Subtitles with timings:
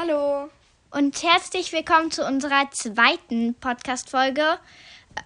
[0.00, 0.48] Hallo.
[0.92, 4.58] Und herzlich willkommen zu unserer zweiten Podcast-Folge.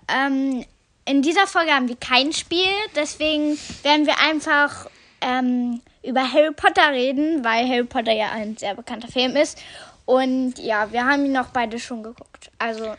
[0.08, 0.64] Ähm,
[1.04, 4.90] in dieser Folge haben wir kein Spiel, deswegen werden wir einfach
[5.20, 9.62] ähm, über Harry Potter reden, weil Harry Potter ja ein sehr bekannter Film ist.
[10.06, 12.50] Und ja, wir haben ihn noch beide schon geguckt.
[12.58, 12.96] Also,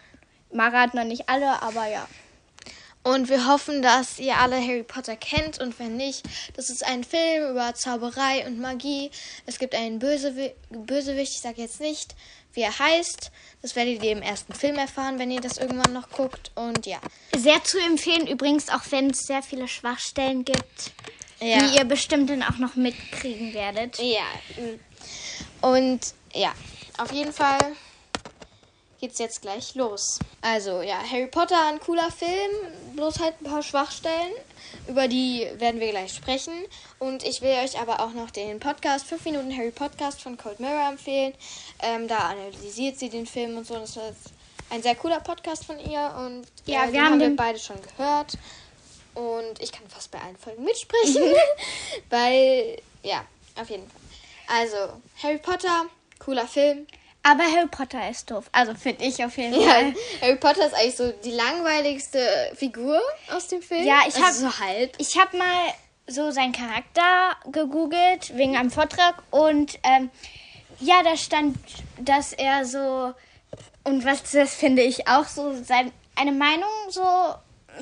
[0.54, 2.07] Mara hat noch nicht alle, aber ja.
[3.06, 6.24] Und wir hoffen, dass ihr alle Harry Potter kennt und wenn nicht,
[6.55, 9.12] das ist ein Film über Zauberei und Magie.
[9.46, 12.16] Es gibt einen Bösewi Bösewicht, ich sage jetzt nicht,
[12.54, 13.30] wie er heißt.
[13.62, 16.49] Das werdet ihr im ersten Film erfahren, wenn ihr das irgendwann noch guckt.
[16.55, 16.98] Und ja.
[17.38, 20.91] Sehr zu empfehlen übrigens, auch wenn es sehr viele Schwachstellen gibt,
[21.40, 21.60] Ja.
[21.60, 23.99] die ihr bestimmt dann auch noch mitkriegen werdet.
[23.99, 24.24] Ja.
[25.62, 25.99] Und
[26.34, 26.54] ja,
[26.98, 27.60] auf jeden Fall
[29.05, 30.18] geht's jetzt gleich los.
[30.41, 32.52] Also ja, Harry Potter, ein cooler Film,
[32.96, 34.34] bloß halt ein paar Schwachstellen.
[34.88, 36.54] Über die werden wir gleich sprechen.
[36.98, 40.60] Und ich will euch aber auch noch den Podcast, 5 Minuten Harry Podcast von Cold
[40.60, 41.36] Mirror empfehlen.
[41.84, 43.76] Ähm, da analysiert sie den Film und so.
[43.76, 44.34] Das ist
[44.72, 46.16] ein sehr cooler Podcast von ihr.
[46.18, 48.40] Und Ja, äh, wir haben haben wir beide schon gehört.
[49.13, 51.22] Und ich kann fast bei allen Folgen mitsprechen.
[52.10, 53.24] weil, ja,
[53.55, 54.01] auf jeden Fall.
[54.48, 54.77] Also,
[55.22, 55.85] Harry Potter,
[56.18, 56.88] cooler Film.
[57.27, 58.45] Aber Harry Potter ist doof.
[58.51, 59.95] Also finde ich auf jeden Ja, Fall.
[60.21, 62.20] Harry Potter ist eigentlich so die langweiligste
[62.54, 63.01] Figur
[63.35, 63.84] aus dem Film.
[63.84, 64.94] Ja, ich also so halb.
[65.00, 65.73] Ich habe mal
[66.06, 70.12] so seinen Charakter gegoogelt wegen einem Vortrag und ähm,
[70.79, 71.57] ja, da stand,
[72.00, 73.16] dass er so
[73.84, 77.34] und was das finde ich auch so sein, eine Meinung so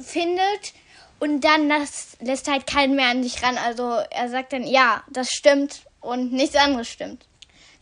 [0.02, 0.72] findet
[1.20, 3.58] und dann das lässt halt keinen mehr an sich ran.
[3.58, 7.26] Also er sagt dann ja, das stimmt und nichts anderes stimmt.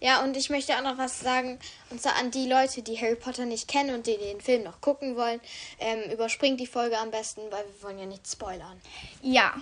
[0.02, 1.60] Ja, und ich möchte auch noch was sagen,
[1.92, 4.82] und zwar an die Leute, die Harry Potter nicht kennen und die den Film noch
[4.82, 5.40] gucken wollen.
[5.80, 8.82] Ähm, überspringt die Folge am besten, weil wir wollen ja nicht spoilern.
[9.22, 9.54] Ja,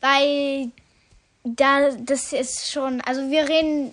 [0.00, 0.70] weil
[1.42, 3.92] da das ist schon, also wir reden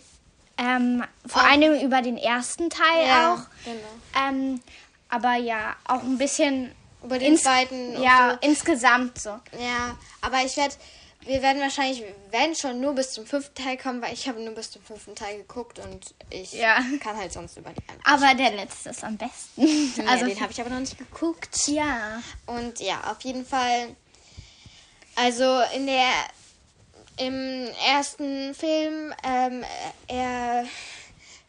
[0.60, 3.40] ähm, vor allem über den ersten Teil Ja, auch.
[3.66, 4.28] genau.
[4.30, 4.62] Ähm,
[5.10, 6.72] aber ja, auch ein bisschen
[7.04, 8.48] Über den ins- zweiten und Ja, so.
[8.48, 9.30] insgesamt so.
[9.60, 10.76] Ja, aber ich werde,
[11.26, 14.54] wir werden wahrscheinlich, wenn schon, nur bis zum fünften Teil kommen, weil ich habe nur
[14.54, 16.80] bis zum fünften Teil geguckt und ich Ja.
[17.00, 18.04] kann halt sonst über die anderen.
[18.26, 19.62] Aber der letzte ist am besten.
[20.08, 21.68] Also also den habe ich aber noch nicht geguckt.
[21.68, 22.22] ja.
[22.48, 23.96] Und ja, auf jeden Fall.
[25.16, 26.10] Also in der
[27.18, 29.64] im ersten Film, ähm,
[30.08, 30.66] er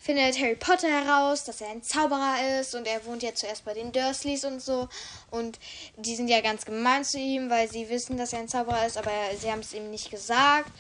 [0.03, 3.73] findet Harry Potter heraus, dass er ein Zauberer ist und er wohnt ja zuerst bei
[3.73, 4.89] den Dursleys und so.
[5.31, 5.61] Und
[5.97, 8.99] die sind ja ganz gemein zu ihm, weil sie wissen, dass er ein Zauberer ist,
[8.99, 10.73] aber sie haben es ihm nicht gesagt.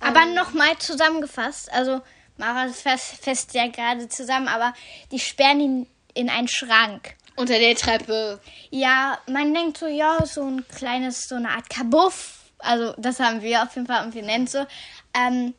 [0.00, 2.00] Aber Ähm, nochmal zusammengefasst, also
[2.36, 4.72] Mara fest, fest ja gerade zusammen, aber
[5.10, 7.16] die sperren ihn in einen Schrank.
[7.34, 8.40] unter der Treppe.
[8.70, 12.50] Ja, man denkt so, ja, so ein kleines, so eine Art Kabuff.
[12.58, 14.66] Also, das haben wir auf jeden Fall und wir nennen es so.
[15.14, 15.54] Ähm,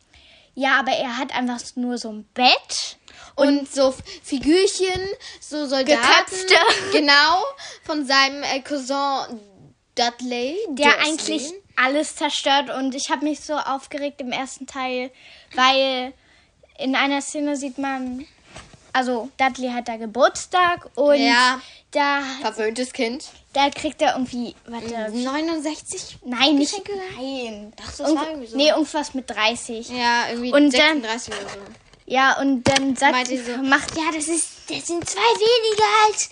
[0.56, 2.98] ja, aber er hat einfach nur so ein Bett.
[3.36, 3.94] Und, so
[4.24, 5.02] Figürchen,
[5.40, 6.02] so Soldaten.
[6.02, 6.56] Geköpfte.
[6.92, 7.44] Genau,
[7.84, 9.40] von seinem äh, Cousin
[9.96, 10.58] Dudley.
[10.70, 11.08] der Dursley.
[11.10, 15.12] eigentlich alles zerstört und ich habe mich so aufgeregt im ersten Teil,
[15.56, 16.14] weil
[16.78, 18.26] in einer Szene sieht man,
[18.94, 21.62] also Dudley hat da Geburtstag und Ja.
[21.92, 23.26] da, Verwöhntes Kind.
[23.54, 26.18] da kriegt er irgendwie, warte, 69?
[26.26, 26.74] nein, nicht,
[27.18, 27.72] nein.
[27.78, 28.58] Doch, das Irgend- war irgendwie so.
[28.58, 29.90] Nee, irgendwas mit 30.
[29.90, 31.60] Ja, irgendwie Und dann- 36 oder so.
[32.10, 36.30] Ja, und dann sagt, sie so, macht, Ja, das ist, das sind zwei weniger als,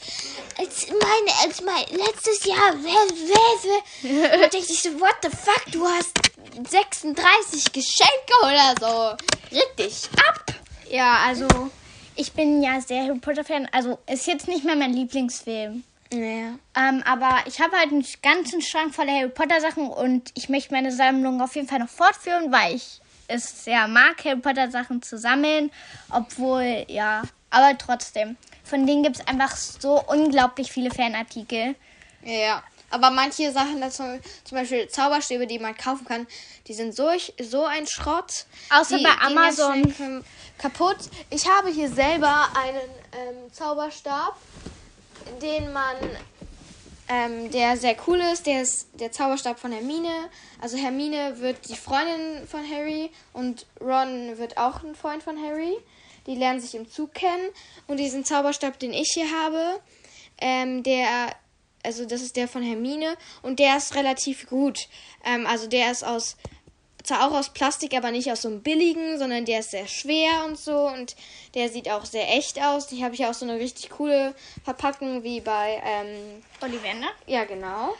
[0.57, 2.73] als meine, als mein letztes Jahr.
[2.73, 6.17] Und da dachte ich so, what the fuck, du hast
[6.67, 9.55] 36 Geschenke oder so.
[9.55, 10.45] Richtig ab.
[10.89, 11.47] ja, also,
[12.15, 15.83] ich bin ja sehr Harry Potter-Fan, also ist jetzt nicht mehr mein Lieblingsfilm.
[16.11, 16.57] Ja.
[16.75, 20.73] Ähm, aber ich habe halt einen ganzen Schrank voller Harry Potter Sachen und ich möchte
[20.73, 25.01] meine Sammlung auf jeden Fall noch fortführen, weil ich es sehr mag, Harry Potter Sachen
[25.01, 25.71] zu sammeln.
[26.09, 28.37] Obwohl, ja, aber trotzdem.
[28.63, 31.75] Von denen gibt es einfach so unglaublich viele Fanartikel.
[32.23, 32.63] Ja.
[32.89, 34.03] Aber manche Sachen, dazu,
[34.45, 36.25] zum Beispiel Zauberstäbe, die man kaufen kann,
[36.67, 37.09] die sind so,
[37.41, 38.45] so ein Schrott.
[38.69, 40.23] Außer die bei Amazon.
[40.57, 40.97] Kaputt.
[41.29, 44.35] Ich habe hier selber einen ähm, Zauberstab,
[45.41, 45.95] den man,
[47.09, 48.45] ähm, der sehr cool ist.
[48.45, 50.29] Der ist der Zauberstab von Hermine.
[50.61, 55.77] Also Hermine wird die Freundin von Harry und Ron wird auch ein Freund von Harry.
[56.25, 57.49] Die lernen sich im Zug kennen.
[57.87, 59.79] Und diesen Zauberstab, den ich hier habe,
[60.39, 61.07] ähm, der,
[61.83, 64.87] also das ist der von Hermine und der ist relativ gut.
[65.23, 66.35] Ähm, also der ist aus,
[67.07, 70.43] zwar auch aus Plastik, aber nicht aus so einem billigen, sondern der ist sehr schwer
[70.45, 71.15] und so und
[71.55, 72.87] der sieht auch sehr echt aus.
[72.87, 77.07] Die habe ich auch so eine richtig coole Verpackung wie bei, ähm, Ollivander?
[77.25, 77.95] ja genau.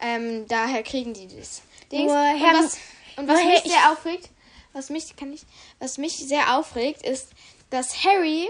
[0.00, 1.62] Ähm, daher kriegen die das.
[1.90, 2.12] Dings.
[2.12, 2.78] Nur und was,
[3.16, 4.28] und was mich ich- sehr aufregt,
[4.72, 5.42] was mich kann ich,
[5.78, 7.28] was mich sehr aufregt, ist,
[7.70, 8.48] dass Harry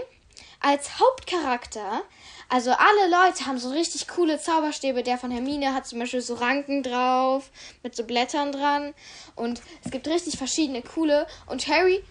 [0.59, 2.01] als Hauptcharakter,
[2.49, 5.03] also alle Leute haben so richtig coole Zauberstäbe.
[5.03, 7.51] Der von Hermine hat zum Beispiel so Ranken drauf,
[7.83, 8.93] mit so Blättern dran.
[9.35, 11.27] Und es gibt richtig verschiedene coole.
[11.45, 12.03] Und Harry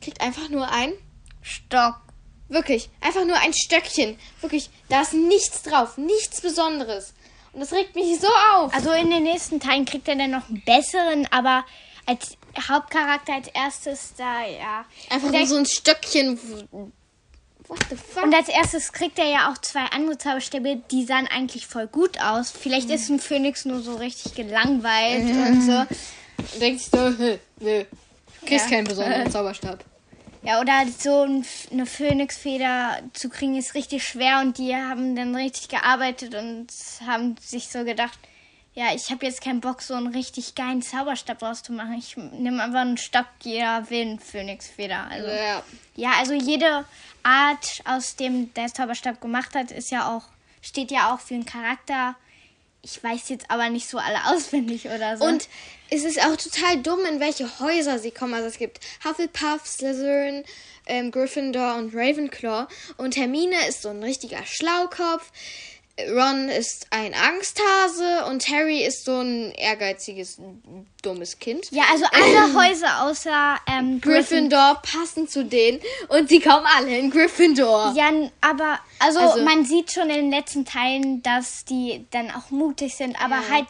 [0.00, 0.92] kriegt einfach nur ein
[1.42, 1.94] Stock.
[2.48, 4.18] Wirklich, einfach nur ein Stöckchen.
[4.40, 7.14] Wirklich, da ist nichts drauf, nichts Besonderes.
[7.52, 8.74] Und das regt mich so auf.
[8.74, 11.64] Also in den nächsten Teilen kriegt er dann noch einen besseren, aber
[12.06, 12.36] als
[12.68, 14.84] Hauptcharakter als erstes da, ja.
[15.10, 16.38] Einfach nur so ein Stöckchen.
[17.68, 18.24] What the fuck?
[18.24, 22.18] Und als erstes kriegt er ja auch zwei andere Zauberstäbe, die sahen eigentlich voll gut
[22.20, 22.50] aus.
[22.50, 25.84] Vielleicht ist ein Phönix nur so richtig gelangweilt und so.
[26.60, 27.84] Denkt sich so, "Hä, nö,
[28.40, 28.76] du kriegst Ja.
[28.76, 29.84] keinen besonderen Zauberstab.
[30.42, 35.34] Ja, oder so ein, eine Phönixfeder zu kriegen ist richtig schwer und die haben dann
[35.34, 36.68] richtig gearbeitet und
[37.06, 38.18] haben sich so gedacht,
[38.78, 41.98] ja, ich habe jetzt keinen Bock, so einen richtig geilen Zauberstab rauszumachen.
[41.98, 45.08] Ich nehme einfach einen Stock, jeder will eine Phönixfeder.
[45.10, 45.64] Also, Ja.
[45.96, 46.84] ja, also jede
[47.24, 50.22] Art, aus dem der Zauberstab gemacht hat, ist ja auch,
[50.62, 52.14] steht ja auch für einen Charakter.
[52.82, 55.24] Ich weiß jetzt aber nicht so alle auswendig oder so.
[55.24, 55.48] Und
[55.90, 58.34] es ist auch total dumm, in welche Häuser sie kommen.
[58.34, 60.44] Also es gibt Hufflepuff, Slytherin,
[60.86, 62.68] ähm, Gryffindor und Ravenclaw.
[62.96, 65.32] Und Hermine ist so ein richtiger Schlaukopf.
[66.14, 70.38] Ron ist ein Angsthase und Harry ist so ein ehrgeiziges,
[71.02, 71.66] dummes Kind.
[71.72, 74.74] ja, also alle Häuser außer ähm, Gryffindor.
[74.76, 77.94] Gryffindor passen zu denen und sie kommen alle in Gryffindor.
[77.96, 78.10] Ja,
[78.40, 82.94] aber also, Also- man sieht schon in den letzten Teilen, dass die dann auch mutig
[82.94, 83.48] sind, aber Ja.
[83.50, 83.66] halt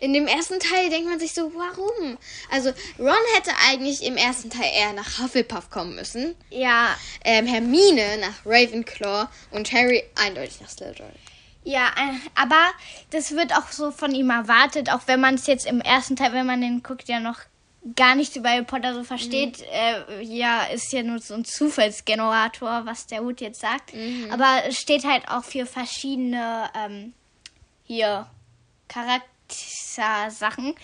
[0.00, 2.18] In dem ersten Teil denkt man sich so, warum?
[2.50, 6.34] Also Ron hätte eigentlich im ersten Teil eher nach Hufflepuff kommen müssen.
[6.50, 11.12] ja, Ähm, Hermine nach Ravenclaw und Harry eindeutig nach Slytherin.
[11.64, 12.70] Ja, äh, aber
[13.10, 16.32] das wird auch so von ihm erwartet, auch wenn man es jetzt im ersten Teil,
[16.32, 17.38] wenn man den guckt, ja noch
[17.96, 19.62] gar nicht über Harry Potter so versteht.
[19.72, 23.92] Äh, ja, ist ja nur so ein Zufallsgenerator, was der Hut jetzt sagt.
[24.30, 27.12] Aber es steht halt auch für verschiedene ähm,
[27.84, 28.28] hier
[28.88, 30.74] Charaktersachen.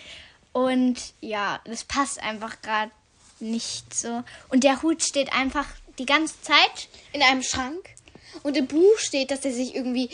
[0.52, 2.90] Und ja, das passt einfach gerade
[3.38, 4.24] nicht so.
[4.48, 5.66] Und der Hut steht einfach
[5.98, 6.88] die ganze Zeit.
[7.12, 7.90] In einem Schrank.
[8.42, 10.10] Und im Buch steht, dass er sich irgendwie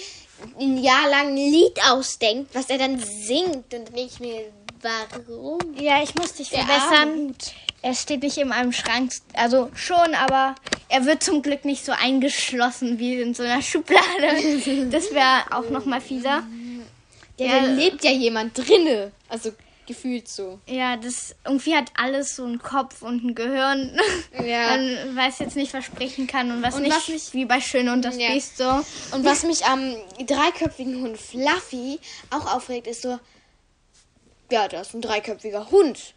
[0.60, 3.56] ein Jahr lang ein Lied ausdenkt, was er dann singt.
[3.56, 4.40] Und dann denke ich mir,
[4.82, 5.58] warum?
[5.78, 7.28] Ja, ich muss dich verbessern.
[7.28, 7.52] Hut.
[7.82, 9.12] Er steht nicht in einem Schrank.
[9.34, 10.54] Also schon, aber
[10.88, 14.88] er wird zum Glück nicht so eingeschlossen wie in so einer Schublade.
[14.90, 16.42] Das wäre auch noch mal fieser.
[17.38, 17.60] Ja, Ja.
[17.60, 19.10] da lebt ja jemand drinne.
[19.28, 19.50] Also
[19.86, 20.58] gefühlt so.
[20.66, 23.98] Ja, das irgendwie hat alles so einen Kopf und ein Gehirn.
[24.44, 24.76] Ja.
[24.76, 26.94] Man weiß jetzt nicht, was sprechen kann und was Und nicht.
[26.96, 28.28] was mich- wie bei Schön und das Ja.
[28.32, 28.68] Biest so.
[29.12, 29.94] Und was mich am
[30.26, 31.98] dreiköpfigen Hund Fluffy
[32.30, 33.18] auch aufregt, ist so,
[34.50, 36.14] ja, da ist ein dreiköpfiger Hund.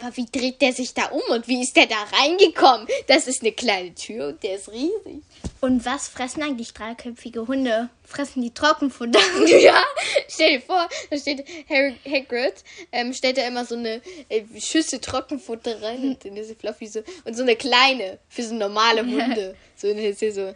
[0.00, 2.86] Aber wie dreht der sich da um und wie ist der da reingekommen?
[3.06, 5.22] Das ist eine kleine Tür und der ist riesig.
[5.60, 7.88] Und was fressen eigentlich dreiköpfige Hunde?
[8.04, 9.20] Fressen die Trockenfutter?
[9.46, 9.80] ja,
[10.28, 12.54] stell dir vor, da steht Harry Hagrid,
[12.90, 16.86] ähm, stellt da immer so eine äh, Schüssel Trockenfutter rein und dann ist die Fluffy
[16.86, 19.56] so, und so eine kleine für so normale Hunde.
[19.74, 20.54] So, und ist hier so,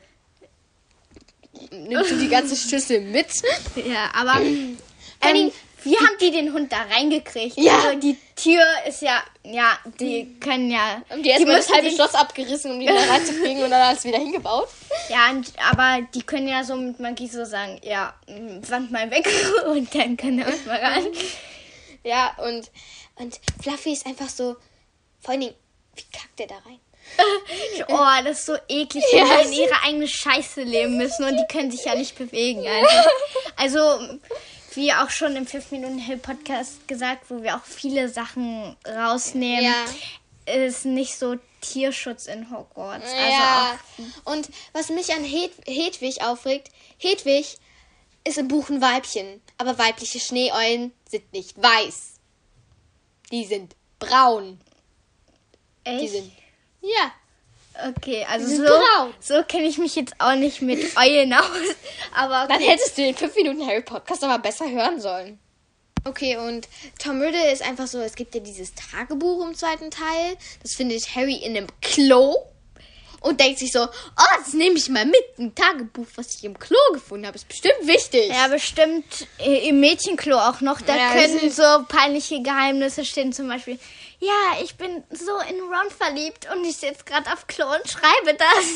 [1.73, 3.27] nimmst du die ganze Schüssel mit?
[3.75, 4.79] ja, aber ähm,
[5.19, 5.50] allem-
[5.87, 7.56] wie haben die den Hund da reingekriegt?
[7.56, 7.79] Ja.
[7.79, 11.03] Also die Tür ist ja, ja, die können ja.
[11.09, 14.05] Haben die erstmal das müssen halbe Schloss abgerissen, um die da reinzukriegen und dann alles
[14.05, 14.69] wieder hingebaut?
[15.09, 19.11] Ja, und, aber die können ja so mit Magie so sagen, ja, m, Wand mal
[19.11, 19.28] weg
[19.66, 21.07] und dann kann der Hund mal rein.
[22.02, 22.71] Ja, und,
[23.16, 24.57] und Fluffy ist einfach so,
[25.21, 25.55] vor allen Dingen,
[25.95, 26.81] wie kackt der da rein?
[27.88, 31.25] Oh, das ist so eklig, Ja, wenn die in es ihre eigene Scheiße leben müssen
[31.25, 32.66] und die können sich ja nicht bewegen.
[32.66, 33.07] Einfach.
[33.57, 33.78] Also,
[34.76, 39.64] wie auch schon im 5 Minuten Hill Podcast gesagt, wo wir auch viele Sachen rausnehmen,
[39.64, 40.54] Ja.
[40.66, 43.06] ist nicht so Tierschutz in Hogwarts.
[43.12, 43.78] Also ja.
[44.25, 46.68] Und was mich an Hed Hedwig aufregt,
[46.99, 47.56] Hedwig
[48.25, 52.14] ist im Buch ein Weibchen, aber weibliche Schneeeulen sind nicht weiß.
[53.33, 54.61] Die sind braun.
[55.85, 56.02] echt?
[56.02, 56.33] Die sind.
[56.83, 57.12] Ja.
[57.88, 59.14] Okay, also so, braun.
[59.21, 61.45] so kenne ich mich jetzt auch nicht mit Eulen aus.
[62.14, 65.38] Aber Dann hättest du den 5 Minuten Harry Podcast aber besser hören sollen.
[66.04, 66.68] Okay, und
[67.02, 70.37] Tom Riddle ist einfach so, es gibt ja dieses Tagebuch im zweiten Teil.
[70.62, 72.37] Das findet Harry in einem Klo.
[73.21, 75.16] Und denkt sich so, oh, das nehme ich mal mit.
[75.38, 77.35] Ein Tagebuch, was ich im Klo gefunden habe.
[77.35, 78.28] Ist bestimmt wichtig.
[78.28, 80.80] Ja, bestimmt äh, im Mädchenklo auch noch.
[80.80, 83.33] Da Ja, können so peinliche Geheimnisse stehen.
[83.33, 83.80] Zum Beispiel,
[84.18, 88.35] ja, ich bin so in Ron verliebt und ich sitze gerade auf Klo und schreibe
[88.35, 88.66] das.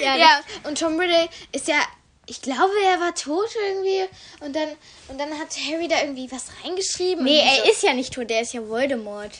[0.02, 1.80] ja, Ja, und Tom Riddle ist ja,
[2.26, 4.04] ich glaube, er war tot irgendwie.
[4.40, 4.68] Und dann,
[5.08, 7.24] und dann hat Harry da irgendwie was reingeschrieben.
[7.24, 7.70] Nee, er so.
[7.70, 9.32] ist ja nicht tot, der ist ja Voldemort.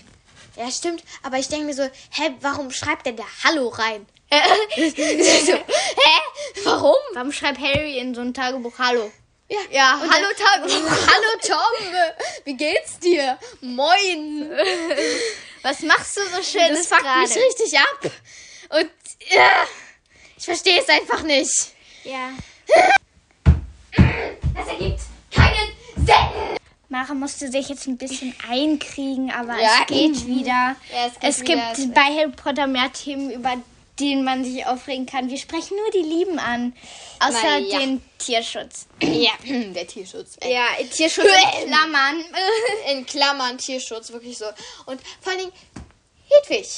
[0.56, 1.02] Ja, stimmt.
[1.22, 4.06] Aber ich denke mir so, hä, warum schreibt er da Hallo rein?
[5.46, 5.58] So,
[7.14, 9.10] Warum schreibt Harry in so ein Tagebuch Hallo?
[9.54, 10.90] Ja, Ja, Und hallo Tagebuch.
[11.06, 11.92] Hallo Tom,
[12.44, 13.38] wie geht's dir?
[13.60, 14.50] Moin.
[15.62, 17.20] Was machst du so schönes das fuckt gerade?
[17.28, 18.10] mich richtig ab.
[18.70, 18.90] Und
[19.30, 19.50] ja,
[20.36, 21.52] ich verstehe es einfach nicht.
[22.04, 22.30] Ja.
[24.54, 25.00] Das ergibt
[25.34, 25.72] keinen
[26.06, 26.56] Sinn.
[26.88, 29.80] Mara musste sich jetzt ein bisschen einkriegen, aber Ja.
[29.82, 30.76] es geht wieder.
[30.92, 31.72] Ja, es geht es wieder.
[31.74, 33.54] gibt bei Harry Potter mehr Themen, über
[34.00, 35.30] denen man sich aufregen kann.
[35.30, 36.74] Wir sprechen nur die Lieben an.
[37.20, 37.78] Außer Na ja.
[37.78, 38.86] den Tierschutz.
[39.02, 40.36] Ja, der Tierschutz.
[40.40, 40.52] ey.
[40.52, 41.26] Ja, Tierschutz
[41.62, 42.24] in Klammern.
[42.90, 44.46] In Klammern Tierschutz, wirklich so.
[44.86, 45.52] Und vor allen Dingen
[46.28, 46.68] Hedwig.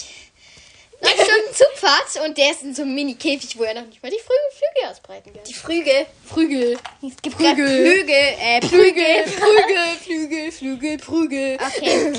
[1.00, 4.10] Neun Stunden Zugfahrt und der ist in so einem Mini-Käfig, wo er noch nicht mal
[4.10, 5.44] die Flügel, Flügel ausbreiten kann.
[5.44, 6.06] Die Früge.
[6.24, 6.78] Frügel.
[7.06, 7.66] Es gibt Flügel.
[7.66, 8.14] Flügel.
[8.14, 11.58] Äh, Flügel, Flügel, Flügel, Flügel, Prügel.
[11.60, 12.12] Okay.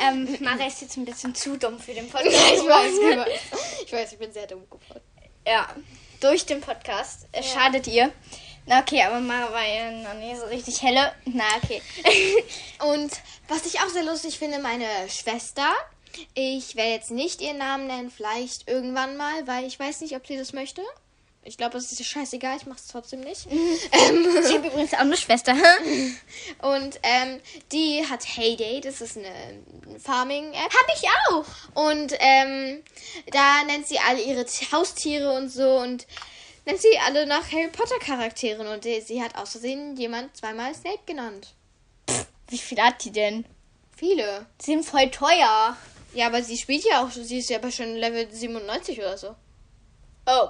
[0.00, 2.34] Ähm, Mara ist jetzt ein bisschen zu dumm für den Podcast.
[2.34, 3.40] Ich weiß, ich weiß.
[3.86, 5.00] Ich weiß, ich bin sehr dumm geworden.
[5.46, 5.68] Ja,
[6.20, 7.26] durch den Podcast.
[7.32, 8.12] Es schadet ihr.
[8.66, 11.12] Na okay, aber Mara war ja noch nicht so richtig helle.
[11.26, 11.82] Na okay.
[12.92, 13.12] Und
[13.48, 15.70] was ich auch sehr lustig finde, meine Schwester.
[16.34, 20.26] Ich werde jetzt nicht ihren Namen nennen, vielleicht irgendwann mal, weil ich weiß nicht, ob
[20.26, 20.80] sie das möchte.
[21.46, 23.46] Ich glaube, es ist scheißegal, ich mache es trotzdem nicht.
[23.50, 25.52] ähm, ich habe übrigens auch eine Schwester.
[26.62, 29.62] und ähm, die hat Heyday, das ist eine
[29.98, 30.72] Farming-App.
[30.72, 31.84] Hab ich auch.
[31.84, 32.82] Und ähm,
[33.30, 36.06] da nennt sie alle ihre Haustiere und so und
[36.64, 38.66] nennt sie alle nach Harry Potter Charakteren.
[38.66, 41.54] Und äh, sie hat aus Versehen jemand zweimal Snape genannt.
[42.48, 43.44] Wie viel hat die denn?
[43.94, 44.46] Viele.
[44.62, 45.76] Die sind voll teuer.
[46.14, 49.34] Ja, aber sie spielt ja auch, sie ist ja aber schon Level 97 oder so.
[50.26, 50.48] Oh.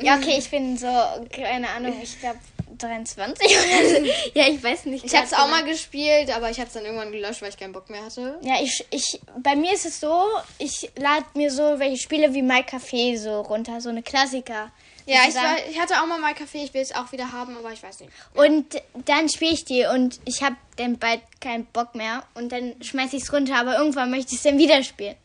[0.00, 0.88] Ja, okay, ich bin so,
[1.30, 2.38] keine Ahnung, ich glaube
[2.78, 4.12] 23 oder so.
[4.34, 5.04] Ja, ich weiß nicht.
[5.04, 5.56] Ich habe es auch genau.
[5.56, 8.38] mal gespielt, aber ich habe es dann irgendwann gelöscht, weil ich keinen Bock mehr hatte.
[8.42, 10.24] Ja, ich, ich, bei mir ist es so,
[10.58, 14.70] ich lade mir so welche Spiele wie My Café so runter, so eine Klassiker.
[15.04, 17.56] Ja, ich, war, ich hatte auch mal mein Kaffee, ich will es auch wieder haben,
[17.56, 18.12] aber ich weiß nicht.
[18.34, 22.74] Und dann spiele ich die und ich habe dann bald keinen Bock mehr und dann
[22.80, 25.16] schmeiße ich es runter, aber irgendwann möchte ich es dann wieder spielen.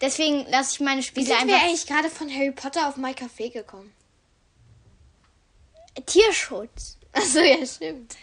[0.00, 1.66] Deswegen lasse ich meine Wie Spiele sind wir einfach.
[1.66, 3.92] eigentlich gerade von Harry Potter auf My Café gekommen?
[6.04, 6.98] Tierschutz.
[7.12, 8.14] Achso, ja, stimmt.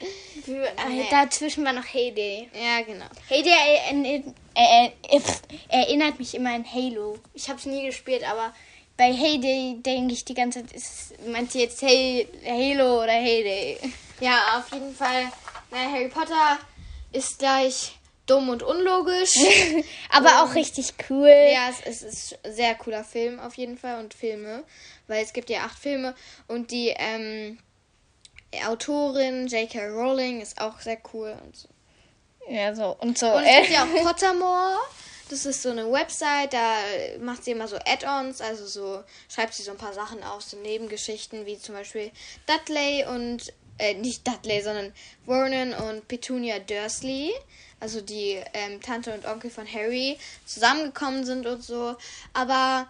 [0.46, 2.50] Äh, Dazwischen war noch Heyday.
[2.54, 3.06] Ja, genau.
[3.28, 7.18] Heyday erinnert, äh, äh, pff, erinnert mich immer an Halo.
[7.34, 8.54] Ich habe es nie gespielt, aber
[8.96, 13.80] bei Heyday denke ich die ganze Zeit, ist, meint ihr jetzt hey, Halo oder Heyday?
[14.20, 15.32] Ja, auf jeden Fall.
[15.72, 16.60] Nein, Harry Potter
[17.12, 17.94] ist gleich
[18.26, 19.36] dumm und unlogisch.
[20.10, 21.28] aber auch richtig cool.
[21.28, 24.64] ja, es, es ist ein sehr cooler Film auf jeden Fall und Filme,
[25.08, 26.16] weil es gibt ja acht Filme
[26.48, 27.60] und die ähm,
[28.68, 29.88] Autorin J.K.
[29.88, 31.68] Rowling ist auch sehr cool und so.
[32.50, 33.28] Ja, so und so.
[33.28, 34.78] Und es gibt äh, ja auch Pottermore.
[35.30, 36.76] Das ist so eine Website, da
[37.20, 40.58] macht sie immer so Add-ons, also so schreibt sie so ein paar Sachen aus, so
[40.58, 42.12] Nebengeschichten, wie zum Beispiel
[42.46, 43.52] Dudley und,
[43.84, 44.94] äh, nicht Dudley, sondern
[45.26, 47.32] Vernon und Petunia Dursley,
[47.80, 51.96] also die ähm, Tante und Onkel von Harry, zusammengekommen sind und so.
[52.34, 52.88] Aber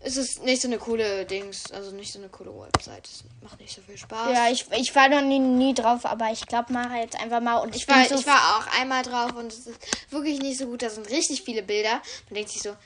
[0.00, 3.06] es ist nicht so eine coole Dings, also nicht so eine coole Website.
[3.06, 4.30] Es macht nicht so viel Spaß.
[4.32, 7.56] ja, ich, ich war noch nie, nie drauf, aber ich glaube, Mara jetzt einfach mal
[7.56, 9.78] und ich, Ich war, so ich war auch einmal drauf und es ist
[10.10, 10.82] wirklich nicht so gut.
[10.82, 12.02] Da sind richtig viele Bilder.
[12.28, 12.76] Man denkt sich so,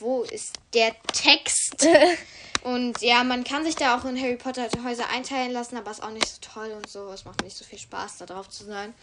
[0.00, 1.86] wo ist der Text?
[2.64, 6.02] und ja, man kann sich da auch in Harry Potter Häuser einteilen lassen, aber ist
[6.02, 7.10] auch nicht so toll und so.
[7.12, 8.94] Es macht nicht so viel Spaß, da drauf zu sein.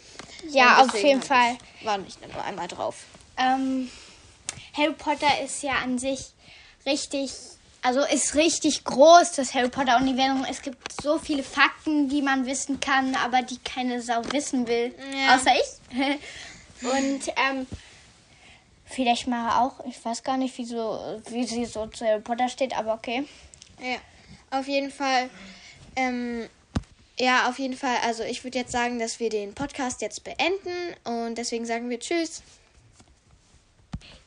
[0.50, 1.58] ja, auf jeden hab Fall.
[1.80, 3.04] Ich, war nicht nur einmal drauf.
[3.38, 3.90] Ähm,
[4.76, 6.20] Harry Potter ist ja an sich
[6.86, 7.32] richtig,
[7.82, 10.46] also ist richtig groß, das Harry Potter Universum.
[10.50, 14.94] Es gibt so viele Fakten, die man wissen kann, aber die keine Sau wissen will,
[15.16, 15.36] Ja.
[15.36, 15.98] außer ich.
[16.82, 17.66] Und ähm,
[18.88, 22.76] vielleicht mal auch, ich weiß gar nicht, wieso, wie sie so zu Harry Potter steht,
[22.78, 23.26] aber okay.
[23.80, 23.98] Ja,
[24.58, 25.30] auf jeden Fall.
[25.96, 26.50] Ähm,
[27.20, 27.98] ja, auf jeden Fall.
[28.06, 32.00] Also ich würde jetzt sagen, dass wir den Podcast jetzt beenden und deswegen sagen wir
[32.00, 32.42] Tschüss.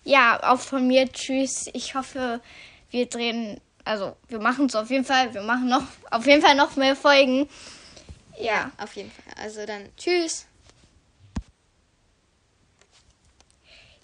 [0.05, 1.69] Ja, auch von mir tschüss.
[1.73, 2.40] Ich hoffe,
[2.90, 6.55] wir drehen, also wir machen es auf jeden Fall, wir machen noch, auf jeden Fall
[6.55, 7.49] noch mehr Folgen.
[8.38, 8.73] Ja.
[8.79, 9.35] Auf jeden Fall.
[9.45, 10.47] Also dann Tschüss.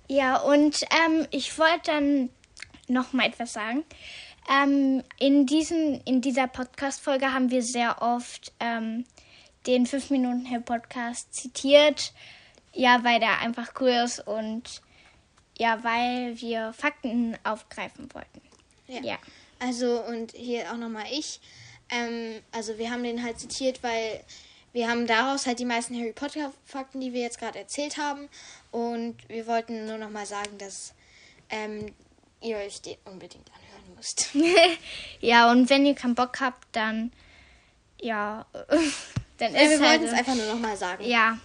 [0.08, 2.30] Ja, und ähm, ich wollte dann
[2.88, 3.84] noch mal etwas sagen.
[4.48, 9.04] Ähm, in, diesen, in dieser Podcast-Folge haben wir sehr oft ähm,
[9.66, 12.12] den 5 Minuten Hell Podcast zitiert.
[12.72, 14.82] Ja, weil der einfach cool ist und
[15.58, 18.42] ja, weil wir Fakten aufgreifen wollten.
[18.86, 19.18] Ja.
[19.58, 21.40] Also und hier auch nochmal ich.
[21.90, 24.22] Ähm, also wir haben den halt zitiert, weil
[24.76, 28.28] wir haben daraus halt die meisten Harry Potter Fakten, die wir jetzt gerade erzählt haben.
[28.70, 30.92] Und wir wollten nur nochmal sagen, dass
[31.48, 31.94] ähm,
[32.42, 34.28] ihr euch den unbedingt anhören müsst.
[35.20, 37.10] ja, und wenn ihr keinen Bock habt, dann
[37.98, 38.44] ja,
[39.38, 41.04] dann Ja, ist wir halt wollten es einfach nur nochmal sagen.
[41.04, 41.38] Ja.